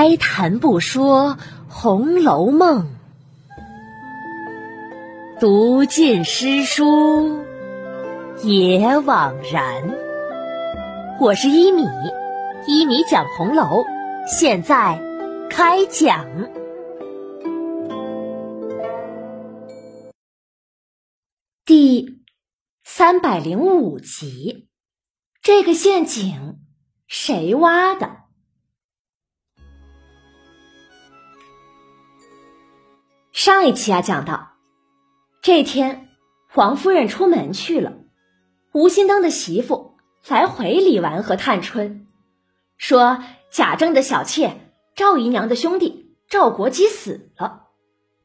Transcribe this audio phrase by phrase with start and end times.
[0.00, 1.30] 开谈不说
[1.68, 2.88] 《红楼梦》，
[5.40, 7.44] 读尽诗书
[8.44, 9.82] 也枉然。
[11.20, 11.82] 我是一米，
[12.68, 13.84] 一米讲红楼，
[14.28, 15.02] 现在
[15.50, 16.48] 开讲
[21.64, 22.22] 第
[22.84, 24.68] 三百零五集。
[25.42, 26.60] 这个陷阱
[27.08, 28.27] 谁挖的？
[33.48, 34.50] 上一期啊，讲到
[35.40, 36.10] 这天，
[36.54, 37.94] 王夫人出门去了，
[38.74, 42.06] 吴心登的媳妇来回李纨和探春，
[42.76, 47.68] 说贾政的小妾赵姨娘的兄弟赵国基死了，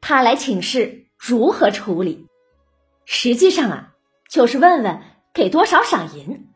[0.02, 2.27] 他来请示如何处理。
[3.05, 3.94] 实际上啊，
[4.30, 4.99] 就是问问
[5.34, 6.49] 给多少赏银。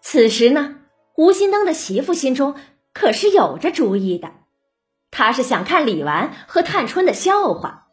[0.00, 0.76] 此时呢，
[1.16, 2.54] 吴心登的媳妇心中
[2.92, 4.30] 可是有着主意的。
[5.16, 7.86] 他是想看李纨和探春的笑话。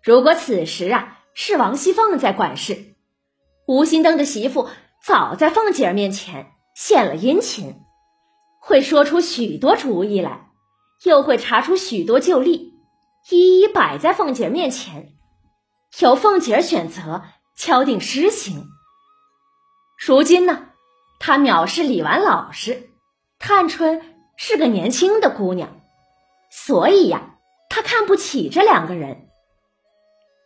[0.00, 2.94] 如果此时啊是王熙凤在管事，
[3.66, 4.68] 吴心登的媳妇
[5.04, 7.80] 早在凤姐儿面前献了殷勤，
[8.60, 10.50] 会说出许多主意来，
[11.02, 12.74] 又会查出许多旧例，
[13.28, 15.14] 一一摆在凤姐儿面前，
[15.98, 17.24] 由凤姐儿选择
[17.56, 18.68] 敲定施行。
[19.98, 20.68] 如今呢，
[21.18, 22.90] 他藐视李纨老实，
[23.40, 24.00] 探春
[24.36, 25.79] 是个年轻的姑娘。
[26.50, 29.28] 所以呀，他看不起这两个人，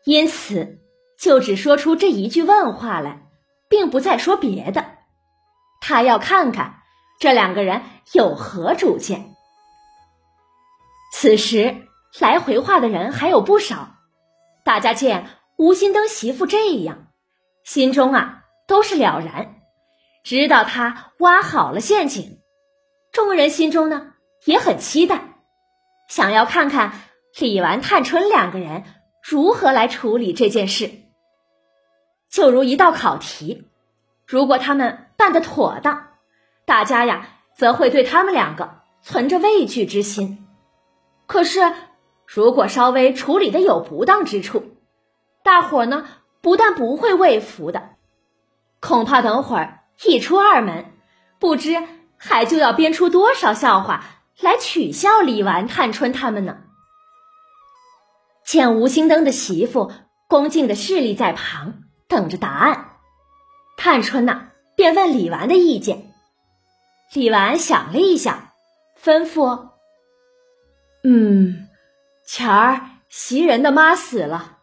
[0.04, 0.78] 因此
[1.18, 3.26] 就只说出这一句问话来，
[3.68, 4.84] 并不再说别的。
[5.80, 6.82] 他要看看
[7.18, 7.82] 这两个人
[8.12, 9.34] 有何主见。
[11.12, 11.88] 此时
[12.20, 13.96] 来回话的人还有不少，
[14.64, 17.08] 大家见吴心登媳妇这样，
[17.64, 19.56] 心中啊都是了然，
[20.22, 22.40] 知道他挖好了陷阱。
[23.12, 25.33] 众人心中呢也很期待。
[26.08, 26.92] 想要看看
[27.38, 28.84] 李纨、探春两个人
[29.22, 30.90] 如何来处理这件事，
[32.30, 33.68] 就如一道考题。
[34.26, 36.08] 如果他们办得妥当，
[36.64, 40.38] 大家呀则会对他们两个存着畏惧之心；
[41.26, 41.60] 可是
[42.26, 44.76] 如果稍微处理的有不当之处，
[45.42, 46.06] 大伙儿呢
[46.40, 47.90] 不但不会畏服的，
[48.80, 50.92] 恐怕等会儿一出二门，
[51.38, 51.82] 不知
[52.16, 54.04] 还就要编出多少笑话。
[54.40, 56.58] 来取笑李纨、探春他们呢。
[58.44, 59.92] 见吴兴登的媳妇
[60.28, 62.98] 恭敬的侍立在旁，等着答案。
[63.76, 66.12] 探春呐，便问李纨的意见。
[67.14, 68.52] 李纨想了一下，
[69.02, 69.70] 吩咐
[71.04, 71.68] ：“嗯，
[72.26, 74.58] 前儿袭人的妈死了，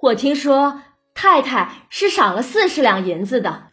[0.00, 0.82] 我听说
[1.14, 3.70] 太太是赏了四十两银子的，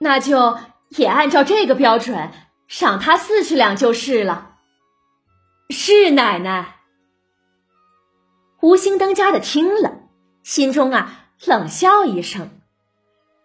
[0.00, 0.58] 那就
[0.88, 2.30] 也按照这个标准
[2.66, 4.52] 赏她四十两就是了。”
[5.70, 6.76] 是奶奶。
[8.60, 10.00] 吴兴登家的听了，
[10.42, 12.60] 心中啊冷笑一声，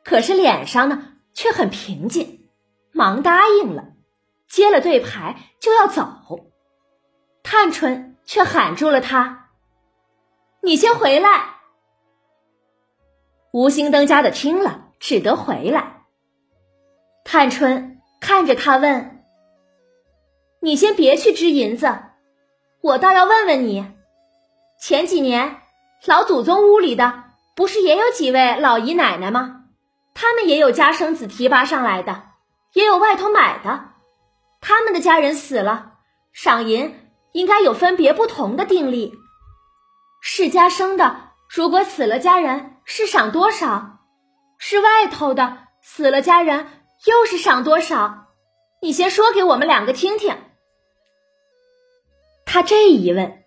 [0.03, 2.49] 可是脸上呢却很平静，
[2.91, 3.93] 忙答应了，
[4.47, 6.49] 接了对牌就要走。
[7.41, 9.49] 探春却喊住了他
[10.61, 11.55] ：“你先回来。”
[13.51, 16.03] 吴兴登家的听了，只得回来。
[17.23, 19.25] 探春看着他问
[20.61, 21.99] ：“你先别去支银子。”
[22.81, 23.85] 我倒要问问你，
[24.79, 25.57] 前几年
[26.05, 29.63] 老祖宗屋里的不是也有几位老姨奶奶吗？
[30.13, 32.23] 他们也有家生子提拔上来的，
[32.71, 33.89] 也有外头买的。
[34.61, 35.95] 他们的家人死了，
[36.31, 36.95] 赏银
[37.33, 39.13] 应该有分别不同的定例。
[40.21, 43.99] 是家生的，如果死了家人，是赏多少？
[44.57, 46.67] 是外头的，死了家人，
[47.05, 48.27] 又是赏多少？
[48.81, 50.33] 你先说给我们两个听听。
[52.51, 53.43] 他这一问，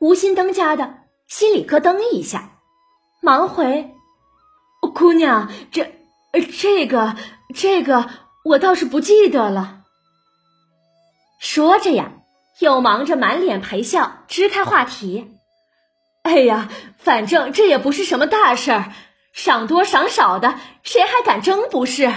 [0.00, 2.58] 吴心登家的心里咯噔一下，
[3.20, 3.94] 忙回
[4.92, 5.94] ：“姑娘，这、
[6.58, 7.14] 这个、
[7.54, 8.10] 这个，
[8.44, 9.82] 我倒是不记得了。”
[11.38, 12.10] 说着呀，
[12.58, 15.38] 又忙着满脸陪笑，支开话题
[16.22, 18.92] ：“哎呀，反正这也不是什么大事儿，
[19.32, 22.12] 赏多赏少的，谁还敢争不是？”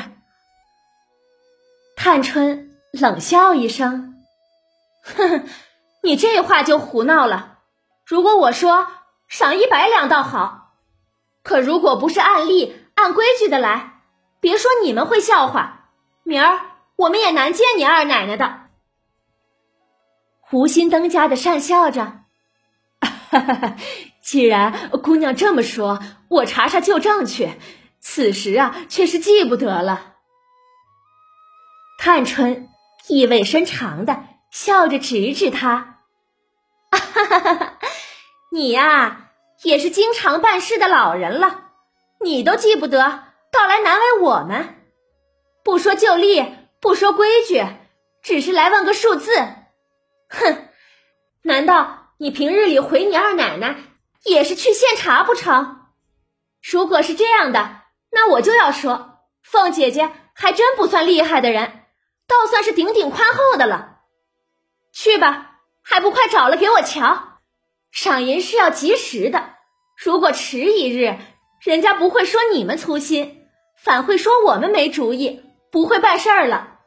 [1.95, 4.15] 探春冷笑一声
[5.05, 5.47] ：“哼哼。”
[6.05, 7.59] 你这话就胡闹了。
[8.05, 8.87] 如果我说
[9.29, 10.73] 赏一百两倒好，
[11.43, 14.01] 可如果不是按例、按规矩的来，
[14.41, 15.91] 别说你们会笑话，
[16.23, 16.59] 明儿
[16.97, 18.63] 我们也难见你二奶奶的。
[20.41, 22.19] 胡心登家的讪笑着，
[24.21, 27.53] 既然姑娘这么说，我查查旧账去。
[28.01, 30.15] 此时啊，却是记不得了。
[31.97, 32.67] 探春
[33.07, 34.25] 意味深长的。
[34.51, 35.92] 笑着指指他
[37.13, 37.79] ：“哈哈哈哈，
[38.51, 39.31] 你呀，
[39.61, 41.71] 也是经常办事的老人了，
[42.21, 42.99] 你都记不得，
[43.51, 44.83] 倒来难为我们。
[45.63, 47.63] 不说旧例，不说规矩，
[48.23, 49.31] 只是来问个数字。
[50.29, 50.69] 哼，
[51.43, 53.75] 难道你平日里回你二奶奶
[54.23, 55.81] 也是去献茶不成？
[56.61, 57.81] 如果是这样的，
[58.11, 61.81] 那我就要说，凤姐姐还真不算厉害的人。”
[62.25, 63.97] 倒算是顶顶宽厚的了，
[64.93, 65.52] 去吧，
[65.83, 67.39] 还不快找了给我瞧！
[67.91, 69.55] 赏银是要及时的，
[69.95, 71.19] 如果迟一日，
[71.61, 73.45] 人家不会说你们粗心，
[73.77, 76.79] 反会说我们没主意，不会办事儿了。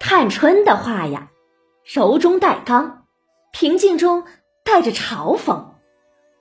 [0.00, 1.28] 探春的话呀，
[1.84, 3.06] 柔中带刚，
[3.52, 4.24] 平静中
[4.64, 5.74] 带着嘲讽，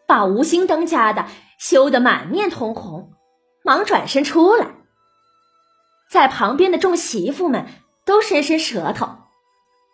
[0.08, 1.28] 把吴兴登家的
[1.60, 3.14] 羞得满面通红，
[3.64, 4.68] 忙转身出来。
[6.10, 7.68] 在旁边的众媳妇们
[8.06, 9.10] 都伸伸舌头，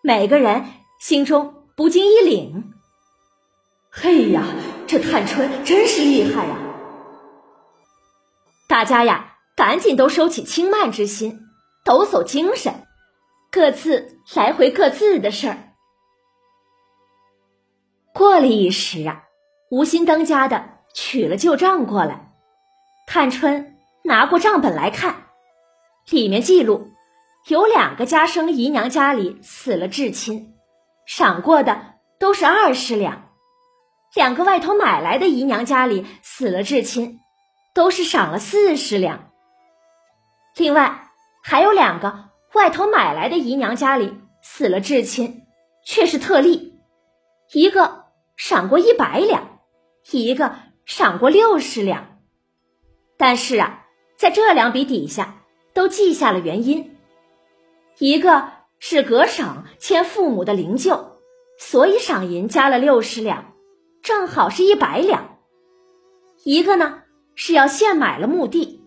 [0.05, 0.65] 每个人
[0.99, 2.61] 心中不禁一凛
[3.89, 4.43] ：“嘿呀，
[4.85, 6.57] 这探春真是厉害呀！”
[8.67, 11.39] 大家呀，赶紧都收起轻慢之心，
[11.85, 12.85] 抖擞精神，
[13.49, 15.57] 各自来回各自的事儿。
[18.13, 19.23] 过了一时啊，
[19.71, 22.33] 吴心登家的取了旧账过来，
[23.07, 25.27] 探春拿过账本来看。
[26.09, 26.91] 里面记录，
[27.47, 30.53] 有两个家生姨娘家里死了至亲，
[31.05, 33.29] 赏过的都是二十两；
[34.15, 37.19] 两个外头买来的姨娘家里死了至亲，
[37.73, 39.31] 都是赏了四十两。
[40.55, 41.09] 另外
[41.43, 45.41] 还有两个外头买来的姨娘家里死了至亲，
[45.85, 46.79] 却是特例，
[47.53, 48.05] 一个
[48.37, 49.59] 赏过一百两，
[50.11, 50.55] 一个
[50.85, 52.19] 赏过六十两。
[53.17, 53.85] 但是啊，
[54.17, 55.39] 在这两笔底下。
[55.75, 56.92] 都记下了原因，
[58.03, 61.11] 一个是隔省迁父母的灵柩，
[61.57, 63.53] 所以赏银加了六十两，
[64.01, 65.39] 正好是一百两；
[66.43, 67.03] 一个呢
[67.33, 68.83] 是要现买了墓地，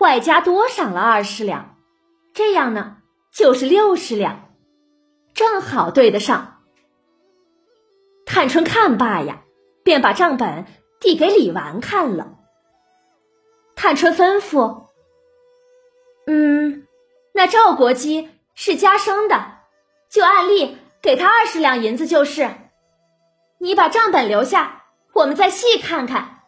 [0.00, 1.76] 外加多赏了二十两，
[2.34, 2.96] 这样呢
[3.32, 4.52] 就是六十两，
[5.32, 6.64] 正好对得上。
[8.24, 9.44] 探春看罢呀，
[9.84, 10.66] 便把账本
[10.98, 12.34] 递给李纨看了。
[13.76, 14.88] 探春吩咐。
[16.26, 16.88] 嗯，
[17.32, 19.58] 那赵国基是家生的，
[20.10, 22.50] 就按例给他二十两银子就是。
[23.58, 26.40] 你把账本留下，我们再细看看。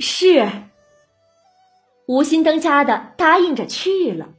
[0.00, 0.50] 是。
[2.06, 4.30] 吴心登家的答应着去了。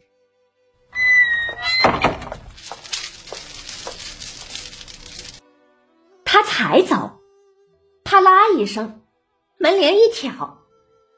[6.26, 7.20] 他才走，
[8.04, 9.04] 啪啦一声，
[9.60, 10.58] 门帘一挑，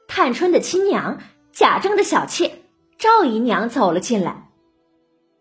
[0.06, 1.18] 探春的亲娘
[1.50, 2.62] 贾政的小妾。
[2.98, 4.41] 赵姨娘走了进来，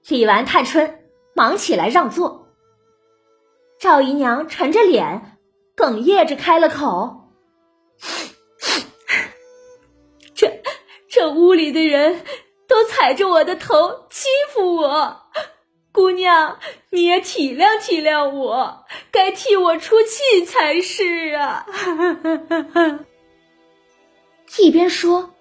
[0.07, 0.99] 李纨、探春
[1.33, 2.47] 忙起来让座。
[3.79, 5.37] 赵姨娘沉着脸，
[5.75, 7.31] 哽咽着开了口
[10.35, 10.61] ：“这
[11.09, 12.23] 这屋里的人
[12.67, 15.21] 都踩着我的头欺负我，
[15.91, 16.59] 姑娘
[16.89, 21.65] 你也体谅体谅我，该替我出气才是啊！”
[24.59, 25.33] 一边说。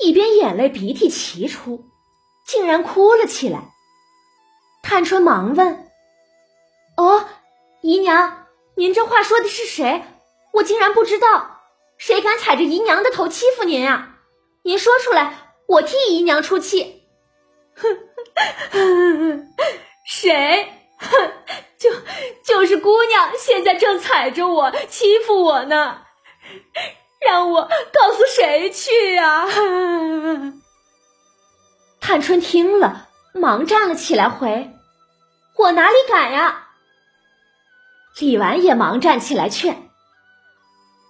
[0.00, 1.84] 一边眼泪鼻涕齐出，
[2.46, 3.74] 竟然哭了起来。
[4.88, 5.90] 探春忙问
[6.96, 7.26] ：“哦，
[7.82, 10.02] 姨娘，您这话说的是谁？
[10.54, 11.60] 我竟然不知道，
[11.98, 14.16] 谁敢踩着姨娘的头欺负您啊？
[14.62, 17.02] 您说出来，我替姨娘出气。”
[17.76, 19.46] 哼，
[20.06, 20.72] 谁？
[20.96, 21.32] 哼，
[21.78, 21.90] 就
[22.42, 26.00] 就是姑娘，现在正踩着我欺负我呢。
[27.20, 29.46] 让我告诉谁去呀？
[32.00, 34.70] 探春听了，忙站了起来，回
[35.58, 36.68] ：“我哪里敢呀！”
[38.18, 39.90] 李纨也忙站起来劝。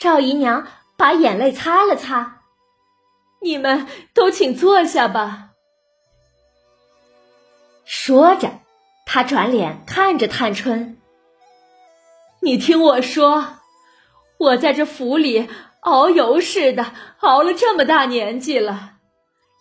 [0.01, 2.43] 赵姨娘把眼泪擦了擦
[3.41, 5.51] ：“你们都请坐下吧。”
[7.85, 8.61] 说着，
[9.07, 11.01] 她转脸看着探春
[12.43, 13.59] ：“你听我说，
[14.39, 15.49] 我在这府里。”
[15.81, 18.95] 熬油似的熬了这么大年纪了，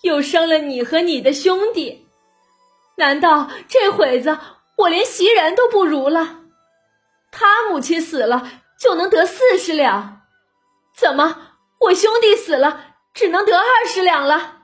[0.02, 2.08] 又生了你和你的兄弟，
[2.96, 4.38] 难道这会子
[4.78, 6.42] 我连袭人都不如了？
[7.32, 10.22] 他母亲死了就能得四十两，
[10.96, 14.62] 怎么我兄弟死了只能得二十两了？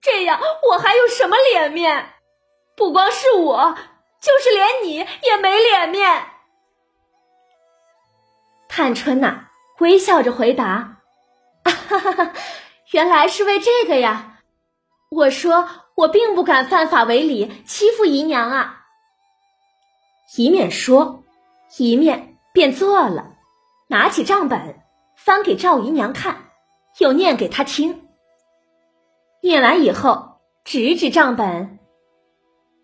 [0.00, 0.40] 这样
[0.70, 2.14] 我还有什么脸面？
[2.76, 3.76] 不光是我，
[4.20, 6.26] 就是连你也没脸面。
[8.68, 9.46] 探春呐。
[9.80, 10.96] 微笑着回答
[11.62, 12.32] ：“哈哈哈，
[12.90, 14.40] 原来是为这个呀！
[15.08, 18.74] 我说我并不敢犯法为礼欺负姨娘啊。”
[20.36, 21.24] 一面说，
[21.78, 23.36] 一面便做了，
[23.88, 24.78] 拿起账本
[25.16, 26.50] 翻给赵姨娘看，
[26.98, 28.06] 又念给她听。
[29.40, 31.78] 念完以后，指指账本：“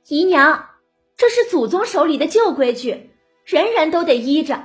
[0.08, 0.70] 姨娘，
[1.18, 3.10] 这是祖宗手里的旧规矩，
[3.44, 4.64] 人人都得依着，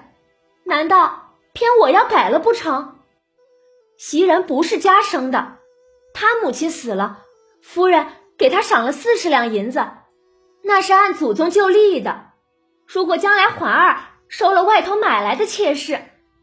[0.64, 2.96] 难道偏我要改了不成？
[3.98, 5.58] 袭人不是家生的，
[6.14, 7.26] 他母亲死了，
[7.62, 8.08] 夫人
[8.38, 9.86] 给他赏了四十两银子，
[10.64, 12.28] 那是按祖宗就例的。”
[12.92, 16.02] 如果将来环儿收了外头买来的妾室，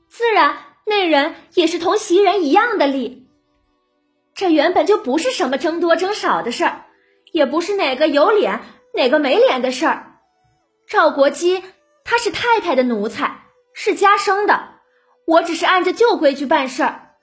[0.08, 3.28] 自然那人也是同袭人一样的利。
[4.32, 6.84] 这原本就不是什么争多争少的事儿，
[7.32, 8.60] 也不是哪个有脸
[8.94, 10.20] 哪个没脸的事儿。
[10.86, 11.64] 赵国基
[12.04, 13.40] 他是太太的奴才，
[13.74, 14.74] 是家生的，
[15.26, 17.16] 我只是按着旧规矩办事儿。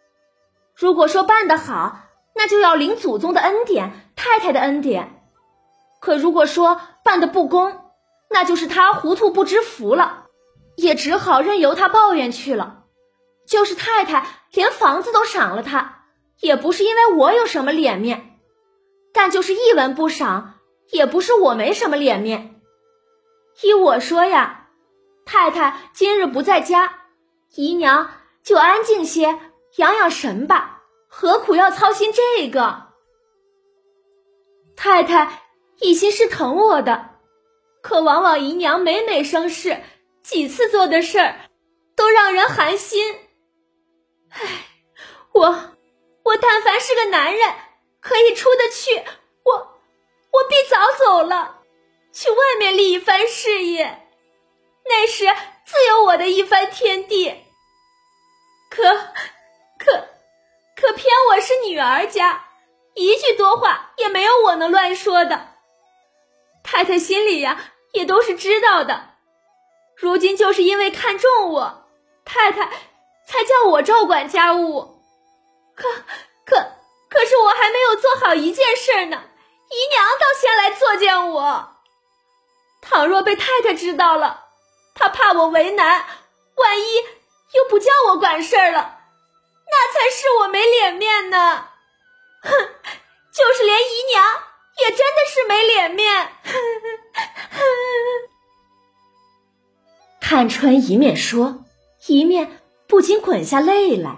[0.76, 1.98] 如果说办得好，
[2.36, 5.24] 那就要领祖宗的恩典，太太的恩典。
[6.02, 7.83] 可如果说办得不公，
[8.34, 10.26] 那就是他糊涂不知福了，
[10.76, 12.84] 也只好任由他抱怨去了。
[13.48, 16.06] 就是太太连房子都赏了他，
[16.40, 18.40] 也不是因为我有什么脸面，
[19.14, 20.56] 但就是一文不赏，
[20.90, 22.60] 也不是我没什么脸面。
[23.62, 24.70] 依我说呀，
[25.26, 27.02] 太太今日不在家，
[27.56, 28.10] 姨娘
[28.44, 29.38] 就安静些，
[29.76, 32.88] 养养神吧，何苦要操心这个？
[34.76, 35.44] 太太
[35.80, 37.13] 一心是疼我的。
[37.84, 39.84] 可往往姨娘每每生事，
[40.24, 41.50] 几次做的事儿，
[41.98, 43.14] 都让人寒心。
[44.30, 44.40] 唉，
[45.34, 45.76] 我
[46.24, 47.54] 我但凡是个男人，
[48.00, 49.04] 可以出得去，
[49.44, 49.54] 我
[50.32, 51.60] 我必早走了，
[52.14, 54.08] 去外面立一番事业，
[54.86, 55.26] 那时
[55.66, 57.36] 自有我的一番天地。
[58.70, 58.82] 可
[59.78, 60.08] 可
[60.76, 62.46] 可偏我是女儿家，
[62.94, 65.50] 一句多话也没有我能乱说的。
[66.64, 67.72] 太太心里呀。
[67.94, 69.16] 也都是知道的，
[69.96, 71.88] 如今就是因为看中我，
[72.26, 72.66] 太太
[73.26, 75.02] 才叫我照管家务。
[75.76, 75.90] 可
[76.46, 76.58] 可
[77.10, 79.24] 可是我还没有做好一件事呢，
[79.70, 81.70] 姨娘倒先来作践我。
[82.82, 84.48] 倘若被太太知道了，
[84.96, 86.06] 她怕我为难，
[86.56, 86.96] 万一
[87.54, 89.00] 又不叫我管事儿了，
[89.68, 91.70] 那才是我没脸面呢。
[92.42, 92.50] 哼，
[93.32, 94.44] 就是连姨娘
[94.80, 96.33] 也真的是没脸面。
[100.34, 101.64] 探春一面说，
[102.08, 104.18] 一面不禁滚下泪来。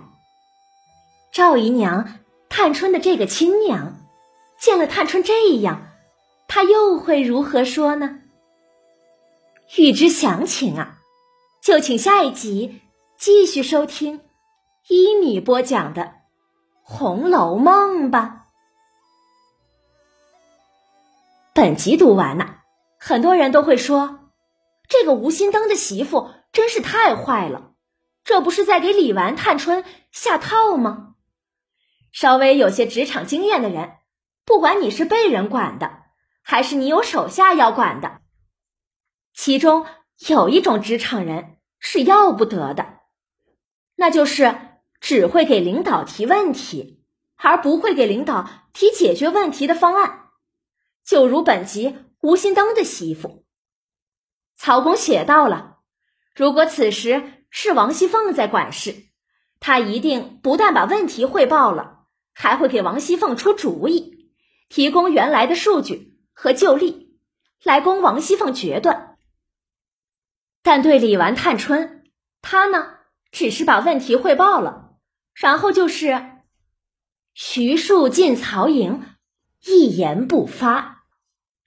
[1.33, 3.97] 赵姨娘，探春的这个亲娘，
[4.57, 5.89] 见了探春这样，
[6.47, 8.19] 她又会如何说呢？
[9.75, 10.99] 欲知详情啊，
[11.61, 12.79] 就请下一集
[13.17, 14.21] 继续收听
[14.87, 16.01] 一米播讲的
[16.81, 18.45] 《红楼梦》吧。
[21.53, 22.61] 本集读完了。
[22.97, 24.24] 很多人都会说，
[24.87, 27.73] 这个吴心登的媳妇真是太坏了，
[28.23, 31.15] 这不是在给李纨、探春下套吗？
[32.11, 33.93] 稍微有些职场经验的人，
[34.45, 36.03] 不管你是被人管的，
[36.41, 38.21] 还是你有手下要管的，
[39.33, 39.85] 其中
[40.27, 42.99] 有一种职场人是要不得的，
[43.95, 44.55] 那就是
[45.01, 47.03] 只会给领导提问题，
[47.35, 50.29] 而不会给领导提解决问题的方案，
[51.03, 51.97] 就如本集。
[52.21, 53.44] 吴心登的媳妇，
[54.65, 55.77] 曹公写到了。
[56.33, 58.95] 如果此时是王熙凤在管事，
[59.59, 64.31] 他一定不但把问题汇报了，还会给王熙凤出主意，
[64.67, 67.19] 提供原来的数据和旧例，
[67.61, 69.19] 来供王熙凤决断。
[70.63, 72.03] 但对李纨、探春，
[72.41, 72.95] 他呢，
[73.29, 74.95] 只是把问题汇报了，
[75.35, 76.41] 然后就是
[77.35, 79.03] 徐庶进曹营，
[79.63, 81.05] 一言不发。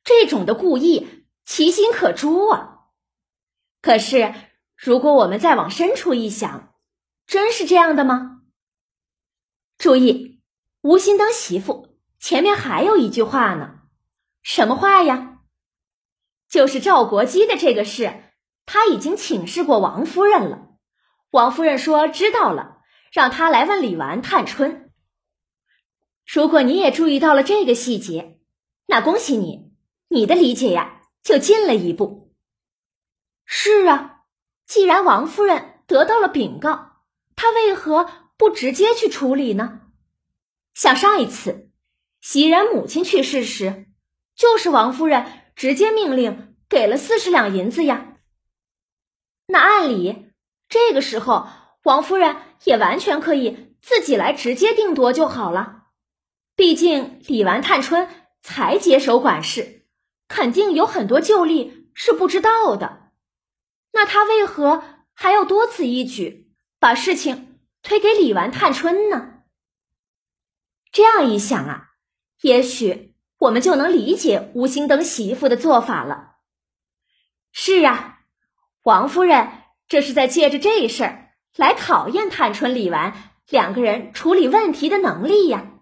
[0.03, 2.75] 这种的故意，其心可诛啊！
[3.81, 4.35] 可是，
[4.77, 6.75] 如果我们再往深处一想，
[7.27, 8.43] 真是这样的吗？
[9.77, 10.41] 注意，
[10.83, 13.83] 吴心登媳妇前面还有一句话呢，
[14.43, 15.39] 什么话呀？
[16.49, 18.25] 就是赵国基的这个事，
[18.67, 20.71] 他已经请示过王夫人了。
[21.31, 22.79] 王夫人说知道了，
[23.13, 24.91] 让他来问李纨、探春。
[26.27, 28.41] 如果你也注意到了这个细节，
[28.87, 29.73] 那恭喜你。
[30.09, 32.28] 你的理解呀，就进了一步。
[33.51, 34.25] 是啊，
[34.67, 36.99] 既然王夫人得到了禀告，
[37.35, 39.81] 她为何不直接去处理呢？
[40.75, 41.71] 像上一次
[42.21, 43.87] 袭人母亲去世时，
[44.37, 45.25] 就是王夫人
[45.57, 48.19] 直接命令给了四十两银子呀。
[49.47, 50.31] 那按理
[50.69, 51.49] 这个时候，
[51.85, 55.85] 王夫人也完全可以自己来直接定夺就好了。
[56.55, 58.11] 毕竟李纨、探春
[58.43, 59.87] 才接手管事。
[60.29, 62.98] 肯定有很多旧例是不知道的，
[63.99, 69.41] 那他为何还要多此一举，把事情推给李纨、探春呢？
[70.93, 71.89] 这样一想啊，
[72.41, 76.37] 也许我们就能理解吴兴登媳妇的做法了。
[77.51, 78.21] 是啊，
[78.85, 79.49] 王夫人
[79.89, 83.15] 这是在借着这事儿来考验探春、李纨
[83.49, 85.73] 两个人处理问题的能力呀。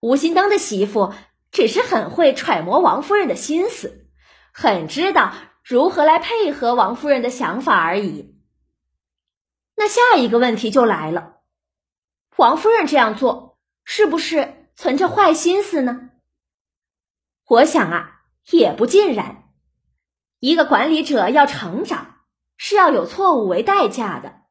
[0.00, 1.14] 吴兴登的媳妇
[1.50, 4.10] 只是很会揣摩王夫人的心思，
[4.52, 5.32] 很知道
[5.62, 8.36] 如何来配合王夫人的想法而已。
[9.76, 11.38] 那下一个问题就来了：
[12.36, 16.10] 王夫人这样做是不是存着坏心思呢？
[17.46, 19.50] 我想啊，也不尽然。
[20.38, 22.16] 一个管理者要成长，
[22.56, 24.42] 是要有错误为代价的。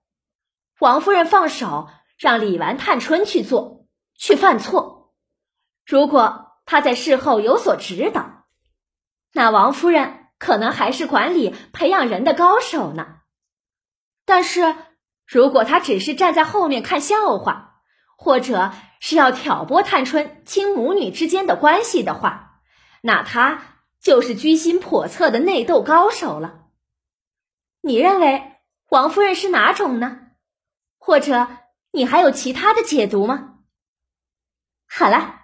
[0.79, 5.13] 王夫人放手让李纨、探春去做，去犯错。
[5.85, 8.45] 如果他在事后有所指导，
[9.33, 13.17] 那王夫人可能还是管理、培养人的高手呢。
[14.25, 14.75] 但是，
[15.27, 17.81] 如果他只是站在后面看笑话，
[18.17, 22.61] 或者是要挑拨探春亲母女之间的关系的话，
[23.01, 23.61] 那他。
[24.01, 26.67] 就是居心叵测的内斗高手了。
[27.81, 28.55] 你认为
[28.87, 30.19] 王夫人是哪种呢？
[30.97, 31.49] 或者
[31.91, 33.55] 你还有其他的解读吗？
[34.87, 35.41] 好了，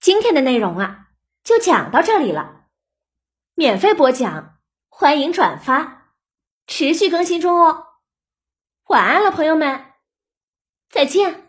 [0.00, 1.10] 今天的内容啊，
[1.44, 2.61] 就讲到这里了。
[3.54, 6.14] 免费播讲，欢迎转发，
[6.66, 7.86] 持续更新中哦。
[8.86, 9.92] 晚安了，朋友们，
[10.88, 11.41] 再见。